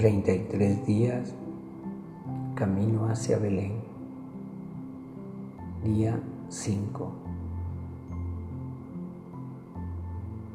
33 0.00 0.86
días 0.86 1.34
camino 2.54 3.06
hacia 3.10 3.36
Belén. 3.38 3.79
Día 5.84 6.20
5. 6.50 7.12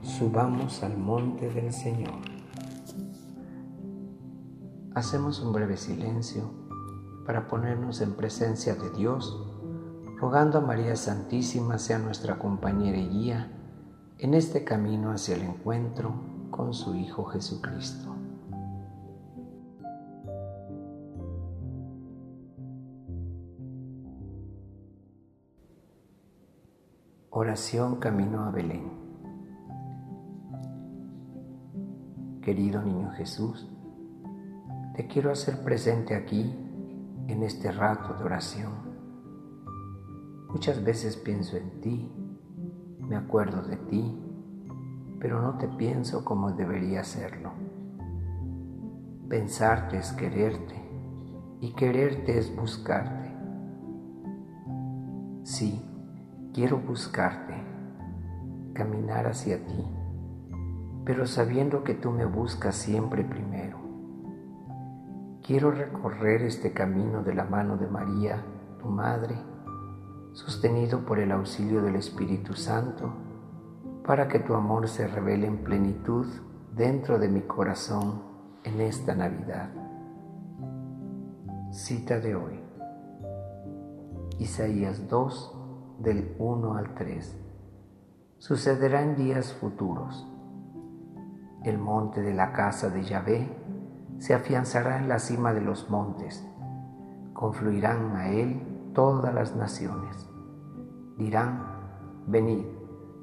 Subamos 0.04 0.84
al 0.84 1.00
monte 1.00 1.50
del 1.50 1.74
Señor. 1.74 2.14
Hacemos 4.94 5.40
un 5.40 5.52
breve 5.52 5.78
silencio 5.78 6.52
para 7.26 7.48
ponernos 7.48 8.02
en 8.02 8.14
presencia 8.14 8.76
de 8.76 8.92
Dios, 8.92 9.44
rogando 10.20 10.60
a 10.60 10.62
María 10.62 10.96
Santísima 10.96 11.80
sea 11.80 11.98
nuestra 11.98 12.38
compañera 12.38 13.00
y 13.00 13.10
guía 13.10 13.52
en 14.20 14.36
este 14.36 14.64
camino 14.64 15.10
hacia 15.10 15.38
el 15.38 15.42
encuentro 15.42 16.14
con 16.52 16.76
su 16.76 16.94
Hijo 16.94 17.26
Jesucristo. 17.26 18.16
Oración 27.38 27.98
Camino 27.98 28.46
a 28.46 28.50
Belén. 28.50 28.90
Querido 32.42 32.82
Niño 32.82 33.12
Jesús, 33.12 33.70
te 34.96 35.06
quiero 35.06 35.34
hacer 35.34 35.62
presente 35.62 36.16
aquí 36.16 36.56
en 37.28 37.44
este 37.44 37.74
rato 37.74 38.14
de 38.14 38.24
oración. 38.24 38.72
Muchas 40.48 40.82
veces 40.82 41.18
pienso 41.18 41.58
en 41.58 41.82
ti, 41.82 42.10
me 43.00 43.18
acuerdo 43.18 43.64
de 43.64 43.76
ti, 43.76 44.18
pero 45.20 45.42
no 45.42 45.58
te 45.58 45.68
pienso 45.68 46.24
como 46.24 46.54
debería 46.54 47.02
hacerlo. 47.02 47.52
Pensarte 49.28 49.98
es 49.98 50.14
quererte 50.14 50.82
y 51.60 51.74
quererte 51.74 52.38
es 52.38 52.56
buscarte. 52.56 53.36
Sí, 55.44 55.82
Quiero 56.56 56.78
buscarte, 56.78 57.54
caminar 58.72 59.28
hacia 59.28 59.58
ti, 59.66 59.86
pero 61.04 61.28
sabiendo 61.28 61.84
que 61.84 61.96
tú 61.96 62.12
me 62.12 62.24
buscas 62.24 62.76
siempre 62.76 63.26
primero. 63.26 63.78
Quiero 65.46 65.72
recorrer 65.72 66.44
este 66.44 66.72
camino 66.72 67.24
de 67.24 67.34
la 67.34 67.44
mano 67.44 67.76
de 67.76 67.88
María, 67.88 68.42
tu 68.80 68.88
Madre, 68.88 69.36
sostenido 70.32 71.06
por 71.06 71.20
el 71.20 71.34
auxilio 71.34 71.82
del 71.82 71.98
Espíritu 71.98 72.54
Santo, 72.54 73.12
para 74.06 74.30
que 74.30 74.40
tu 74.40 74.54
amor 74.54 74.88
se 74.88 75.10
revele 75.10 75.48
en 75.48 75.58
plenitud 75.58 76.26
dentro 76.74 77.20
de 77.20 77.28
mi 77.28 77.42
corazón 77.42 78.22
en 78.64 78.80
esta 78.80 79.14
Navidad. 79.14 79.72
Cita 81.74 82.22
de 82.22 82.34
hoy. 82.34 82.62
Isaías 84.40 85.10
2, 85.10 85.55
del 86.06 86.36
1 86.38 86.78
al 86.78 86.94
3. 86.94 87.36
Sucederá 88.38 89.02
en 89.02 89.16
días 89.16 89.54
futuros. 89.54 90.32
El 91.64 91.80
monte 91.80 92.22
de 92.22 92.34
la 92.34 92.54
casa 92.54 92.90
de 92.92 93.04
Yahvé 93.04 93.50
se 94.20 94.36
afianzará 94.36 95.00
en 95.00 95.10
la 95.10 95.18
cima 95.18 95.52
de 95.52 95.62
los 95.62 95.90
montes. 95.90 96.48
Confluirán 97.34 98.16
a 98.16 98.30
él 98.30 98.62
todas 98.94 99.34
las 99.34 99.56
naciones. 99.56 100.30
Dirán, 101.18 101.64
venid, 102.28 102.66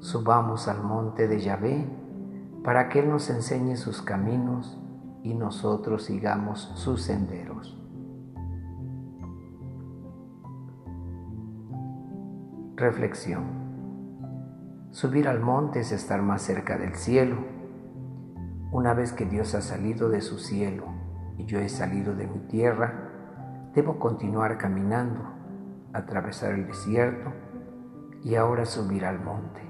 subamos 0.01 0.67
al 0.67 0.83
monte 0.83 1.29
de 1.29 1.39
Yahvé 1.39 1.87
para 2.65 2.89
que 2.89 2.99
él 2.99 3.09
nos 3.09 3.29
enseñe 3.29 3.77
sus 3.77 4.01
caminos 4.01 4.77
y 5.23 5.35
nosotros 5.35 6.03
sigamos 6.03 6.59
sus 6.75 7.03
senderos. 7.03 7.82
Reflexión. 12.75 13.43
Subir 14.89 15.27
al 15.27 15.39
monte 15.39 15.81
es 15.81 15.91
estar 15.91 16.23
más 16.23 16.41
cerca 16.41 16.75
del 16.75 16.95
cielo. 16.95 17.35
Una 18.71 18.95
vez 18.95 19.13
que 19.13 19.25
Dios 19.25 19.53
ha 19.53 19.61
salido 19.61 20.09
de 20.09 20.21
su 20.21 20.39
cielo 20.39 20.85
y 21.37 21.45
yo 21.45 21.59
he 21.59 21.69
salido 21.69 22.15
de 22.15 22.25
mi 22.25 22.39
tierra, 22.47 23.11
debo 23.75 23.99
continuar 23.99 24.57
caminando, 24.57 25.21
atravesar 25.93 26.53
el 26.53 26.65
desierto 26.65 27.31
y 28.23 28.33
ahora 28.33 28.65
subir 28.65 29.05
al 29.05 29.23
monte. 29.23 29.61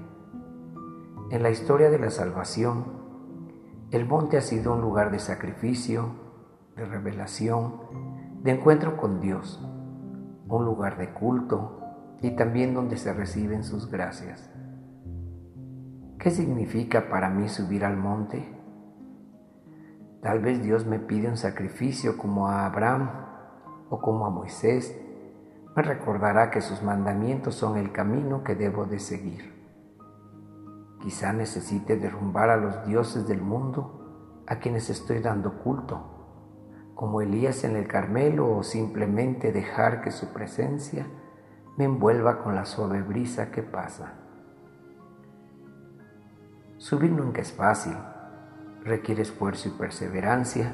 En 1.30 1.42
la 1.42 1.50
historia 1.50 1.90
de 1.90 1.98
la 1.98 2.08
salvación, 2.08 2.86
el 3.90 4.06
monte 4.08 4.38
ha 4.38 4.40
sido 4.40 4.72
un 4.72 4.80
lugar 4.80 5.10
de 5.10 5.18
sacrificio, 5.18 6.08
de 6.74 6.86
revelación, 6.86 7.82
de 8.42 8.52
encuentro 8.52 8.96
con 8.96 9.20
Dios, 9.20 9.62
un 10.48 10.64
lugar 10.64 10.96
de 10.96 11.12
culto, 11.12 11.83
y 12.24 12.30
también 12.30 12.72
donde 12.72 12.96
se 12.96 13.12
reciben 13.12 13.64
sus 13.64 13.90
gracias. 13.90 14.48
¿Qué 16.18 16.30
significa 16.30 17.10
para 17.10 17.28
mí 17.28 17.50
subir 17.50 17.84
al 17.84 17.98
monte? 17.98 18.48
Tal 20.22 20.40
vez 20.40 20.62
Dios 20.62 20.86
me 20.86 20.98
pide 20.98 21.28
un 21.28 21.36
sacrificio 21.36 22.16
como 22.16 22.48
a 22.48 22.64
Abraham 22.64 23.10
o 23.90 24.00
como 24.00 24.24
a 24.24 24.30
Moisés. 24.30 24.98
Me 25.76 25.82
recordará 25.82 26.50
que 26.50 26.62
sus 26.62 26.82
mandamientos 26.82 27.56
son 27.56 27.76
el 27.76 27.92
camino 27.92 28.42
que 28.42 28.54
debo 28.54 28.86
de 28.86 29.00
seguir. 29.00 29.52
Quizá 31.02 31.34
necesite 31.34 31.98
derrumbar 31.98 32.48
a 32.48 32.56
los 32.56 32.86
dioses 32.86 33.28
del 33.28 33.42
mundo 33.42 34.42
a 34.46 34.60
quienes 34.60 34.88
estoy 34.88 35.18
dando 35.18 35.58
culto, 35.58 36.94
como 36.94 37.20
Elías 37.20 37.64
en 37.64 37.76
el 37.76 37.86
Carmelo 37.86 38.50
o 38.56 38.62
simplemente 38.62 39.52
dejar 39.52 40.00
que 40.00 40.10
su 40.10 40.32
presencia 40.32 41.06
me 41.76 41.84
envuelva 41.84 42.42
con 42.42 42.54
la 42.54 42.64
suave 42.64 43.02
brisa 43.02 43.50
que 43.50 43.62
pasa. 43.62 44.12
Subir 46.78 47.10
nunca 47.10 47.40
es 47.40 47.52
fácil, 47.52 47.96
requiere 48.84 49.22
esfuerzo 49.22 49.68
y 49.68 49.72
perseverancia 49.72 50.72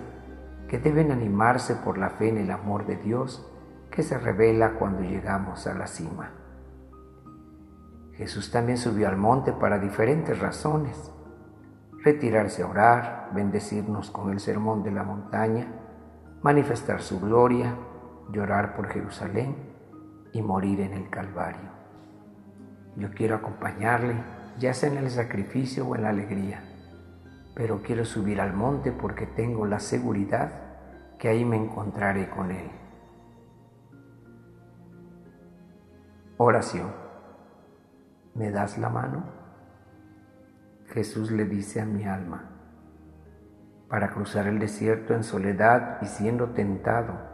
que 0.68 0.78
deben 0.78 1.10
animarse 1.10 1.74
por 1.76 1.96
la 1.96 2.10
fe 2.10 2.28
en 2.28 2.38
el 2.38 2.50
amor 2.50 2.86
de 2.86 2.96
Dios 2.96 3.46
que 3.90 4.02
se 4.02 4.18
revela 4.18 4.74
cuando 4.74 5.02
llegamos 5.02 5.66
a 5.66 5.74
la 5.74 5.86
cima. 5.86 6.32
Jesús 8.12 8.50
también 8.50 8.76
subió 8.76 9.08
al 9.08 9.16
monte 9.16 9.52
para 9.52 9.78
diferentes 9.78 10.38
razones. 10.38 11.10
Retirarse 12.04 12.62
a 12.62 12.66
orar, 12.66 13.30
bendecirnos 13.34 14.10
con 14.10 14.30
el 14.30 14.40
sermón 14.40 14.82
de 14.82 14.90
la 14.90 15.02
montaña, 15.02 15.72
manifestar 16.42 17.02
su 17.02 17.20
gloria, 17.20 17.74
llorar 18.30 18.74
por 18.74 18.88
Jerusalén 18.88 19.69
y 20.32 20.42
morir 20.42 20.80
en 20.80 20.92
el 20.92 21.10
Calvario. 21.10 21.70
Yo 22.96 23.10
quiero 23.10 23.36
acompañarle, 23.36 24.14
ya 24.58 24.74
sea 24.74 24.90
en 24.90 24.98
el 24.98 25.10
sacrificio 25.10 25.86
o 25.86 25.96
en 25.96 26.02
la 26.02 26.10
alegría, 26.10 26.62
pero 27.54 27.82
quiero 27.82 28.04
subir 28.04 28.40
al 28.40 28.52
monte 28.52 28.92
porque 28.92 29.26
tengo 29.26 29.66
la 29.66 29.80
seguridad 29.80 30.52
que 31.18 31.28
ahí 31.28 31.44
me 31.44 31.56
encontraré 31.56 32.28
con 32.30 32.50
Él. 32.50 32.70
Oración. 36.36 36.90
¿Me 38.34 38.50
das 38.50 38.78
la 38.78 38.88
mano? 38.88 39.24
Jesús 40.86 41.30
le 41.30 41.44
dice 41.44 41.80
a 41.80 41.84
mi 41.84 42.04
alma, 42.04 42.50
para 43.88 44.10
cruzar 44.10 44.46
el 44.46 44.58
desierto 44.58 45.14
en 45.14 45.22
soledad 45.22 45.98
y 46.00 46.06
siendo 46.06 46.50
tentado, 46.50 47.29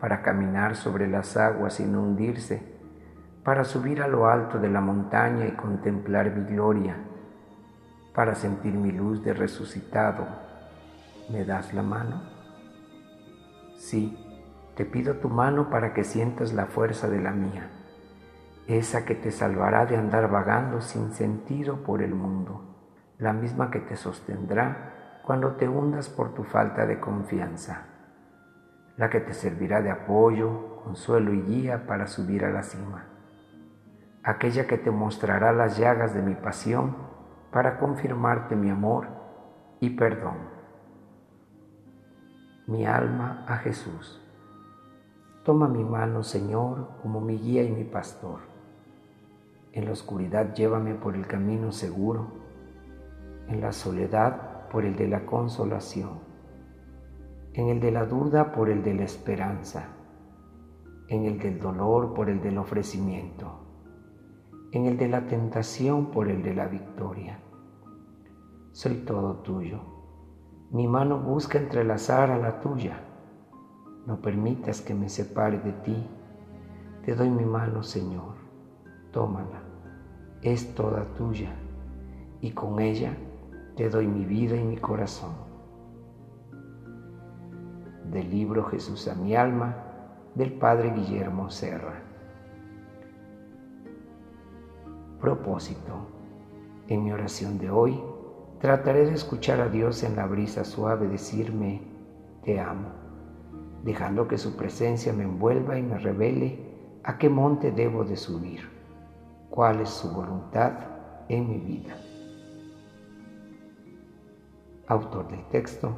para 0.00 0.22
caminar 0.22 0.76
sobre 0.76 1.06
las 1.06 1.36
aguas 1.36 1.74
sin 1.74 1.94
hundirse, 1.94 2.62
para 3.44 3.64
subir 3.64 4.02
a 4.02 4.08
lo 4.08 4.28
alto 4.28 4.58
de 4.58 4.70
la 4.70 4.80
montaña 4.80 5.46
y 5.46 5.52
contemplar 5.52 6.34
mi 6.34 6.44
gloria, 6.44 6.96
para 8.14 8.34
sentir 8.34 8.72
mi 8.72 8.92
luz 8.92 9.22
de 9.22 9.34
resucitado. 9.34 10.26
¿Me 11.30 11.44
das 11.44 11.74
la 11.74 11.82
mano? 11.82 12.22
Sí, 13.76 14.16
te 14.74 14.86
pido 14.86 15.16
tu 15.16 15.28
mano 15.28 15.68
para 15.68 15.92
que 15.92 16.02
sientas 16.02 16.54
la 16.54 16.66
fuerza 16.66 17.08
de 17.08 17.20
la 17.20 17.32
mía, 17.32 17.68
esa 18.66 19.04
que 19.04 19.14
te 19.14 19.30
salvará 19.30 19.84
de 19.84 19.96
andar 19.96 20.30
vagando 20.30 20.80
sin 20.80 21.12
sentido 21.12 21.82
por 21.82 22.02
el 22.02 22.14
mundo, 22.14 22.62
la 23.18 23.34
misma 23.34 23.70
que 23.70 23.80
te 23.80 23.96
sostendrá 23.96 25.20
cuando 25.26 25.56
te 25.56 25.68
hundas 25.68 26.08
por 26.08 26.32
tu 26.32 26.44
falta 26.44 26.86
de 26.86 26.98
confianza 26.98 27.89
la 29.00 29.08
que 29.08 29.18
te 29.18 29.32
servirá 29.32 29.80
de 29.80 29.90
apoyo, 29.90 30.82
consuelo 30.84 31.32
y 31.32 31.40
guía 31.40 31.86
para 31.86 32.06
subir 32.06 32.44
a 32.44 32.50
la 32.50 32.62
cima. 32.62 33.06
aquella 34.22 34.66
que 34.66 34.76
te 34.76 34.90
mostrará 34.90 35.54
las 35.54 35.78
llagas 35.78 36.12
de 36.12 36.20
mi 36.20 36.34
pasión 36.34 36.94
para 37.50 37.78
confirmarte 37.78 38.56
mi 38.56 38.68
amor 38.68 39.08
y 39.80 39.88
perdón. 39.88 40.36
Mi 42.66 42.84
alma 42.84 43.46
a 43.48 43.56
Jesús. 43.56 44.20
Toma 45.46 45.66
mi 45.66 45.82
mano, 45.82 46.22
Señor, 46.22 46.90
como 47.00 47.22
mi 47.22 47.38
guía 47.38 47.62
y 47.62 47.70
mi 47.70 47.84
pastor. 47.84 48.40
En 49.72 49.86
la 49.86 49.92
oscuridad 49.92 50.52
llévame 50.52 50.92
por 50.94 51.16
el 51.16 51.26
camino 51.26 51.72
seguro, 51.72 52.26
en 53.48 53.62
la 53.62 53.72
soledad 53.72 54.68
por 54.68 54.84
el 54.84 54.94
de 54.94 55.08
la 55.08 55.24
consolación, 55.24 56.29
en 57.54 57.68
el 57.68 57.80
de 57.80 57.90
la 57.90 58.06
duda 58.06 58.52
por 58.52 58.70
el 58.70 58.82
de 58.82 58.94
la 58.94 59.04
esperanza, 59.04 59.88
en 61.08 61.24
el 61.24 61.38
del 61.38 61.58
dolor 61.58 62.14
por 62.14 62.30
el 62.30 62.40
del 62.40 62.58
ofrecimiento 62.58 63.70
en 64.72 64.86
el 64.86 64.96
de 64.96 65.08
la 65.08 65.26
tentación 65.26 66.06
por 66.06 66.28
el 66.28 66.42
de 66.42 66.54
la 66.54 66.68
victoria. 66.68 67.40
Soy 68.72 68.98
todo 68.98 69.38
tuyo. 69.38 69.80
Mi 70.70 70.86
mano 70.86 71.18
busca 71.18 71.58
entrelazar 71.58 72.30
a 72.30 72.38
la 72.38 72.60
tuya. 72.60 73.00
No 74.06 74.20
permitas 74.20 74.80
que 74.80 74.94
me 74.94 75.08
separe 75.08 75.58
de 75.58 75.72
ti. 75.72 76.06
Te 77.04 77.16
doy 77.16 77.30
mi 77.30 77.44
mano, 77.44 77.82
Señor. 77.82 78.34
Tómala. 79.10 79.62
Es 80.42 80.72
toda 80.76 81.04
tuya. 81.14 81.52
Y 82.40 82.52
con 82.52 82.78
ella 82.78 83.16
te 83.76 83.90
doy 83.90 84.06
mi 84.06 84.24
vida 84.24 84.56
y 84.56 84.62
mi 84.62 84.76
corazón. 84.76 85.49
Del 88.12 88.30
libro 88.30 88.64
Jesús 88.64 89.08
a 89.08 89.14
mi 89.14 89.34
alma 89.34 89.74
del 90.34 90.52
Padre 90.52 90.90
Guillermo 90.90 91.50
Serra. 91.50 92.10
propósito. 95.20 96.08
En 96.88 97.04
mi 97.04 97.12
oración 97.12 97.58
de 97.58 97.70
hoy, 97.70 98.02
trataré 98.58 99.04
de 99.04 99.14
escuchar 99.14 99.60
a 99.60 99.68
Dios 99.68 100.02
en 100.02 100.16
la 100.16 100.26
brisa 100.26 100.64
suave 100.64 101.06
decirme, 101.06 101.82
te 102.42 102.58
amo, 102.58 102.88
dejando 103.84 104.26
que 104.26 104.38
su 104.38 104.56
presencia 104.56 105.12
me 105.12 105.24
envuelva 105.24 105.78
y 105.78 105.82
me 105.82 105.98
revele 105.98 106.58
a 107.04 107.18
qué 107.18 107.28
monte 107.28 107.70
debo 107.70 108.04
de 108.04 108.16
subir, 108.16 108.68
cuál 109.50 109.80
es 109.80 109.90
su 109.90 110.10
voluntad 110.10 110.72
en 111.28 111.48
mi 111.48 111.58
vida. 111.58 111.96
Autor 114.88 115.28
del 115.28 115.44
texto, 115.48 115.94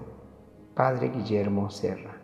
Padre 0.74 1.10
Guillermo 1.10 1.68
Serra. 1.68 2.21